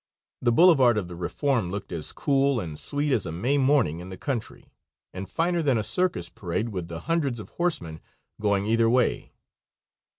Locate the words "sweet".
2.79-3.11